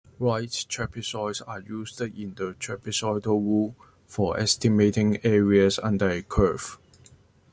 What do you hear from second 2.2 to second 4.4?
the trapezoidal rule for